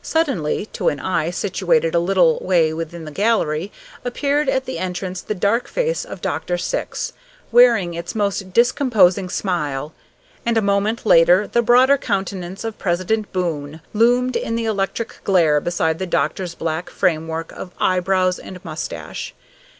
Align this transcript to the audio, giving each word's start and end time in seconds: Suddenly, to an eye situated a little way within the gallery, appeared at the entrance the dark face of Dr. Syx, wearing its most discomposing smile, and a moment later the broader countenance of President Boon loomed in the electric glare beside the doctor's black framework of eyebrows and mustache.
Suddenly, 0.00 0.66
to 0.74 0.90
an 0.90 1.00
eye 1.00 1.30
situated 1.30 1.92
a 1.92 1.98
little 1.98 2.38
way 2.40 2.72
within 2.72 3.04
the 3.04 3.10
gallery, 3.10 3.72
appeared 4.04 4.48
at 4.48 4.64
the 4.64 4.78
entrance 4.78 5.20
the 5.20 5.34
dark 5.34 5.66
face 5.66 6.04
of 6.04 6.20
Dr. 6.22 6.56
Syx, 6.56 7.12
wearing 7.50 7.92
its 7.94 8.14
most 8.14 8.52
discomposing 8.52 9.28
smile, 9.28 9.92
and 10.46 10.56
a 10.56 10.62
moment 10.62 11.04
later 11.04 11.48
the 11.48 11.62
broader 11.62 11.98
countenance 11.98 12.62
of 12.62 12.78
President 12.78 13.32
Boon 13.32 13.80
loomed 13.92 14.36
in 14.36 14.54
the 14.54 14.66
electric 14.66 15.16
glare 15.24 15.60
beside 15.60 15.98
the 15.98 16.06
doctor's 16.06 16.54
black 16.54 16.88
framework 16.88 17.50
of 17.50 17.72
eyebrows 17.80 18.38
and 18.38 18.64
mustache. 18.64 19.34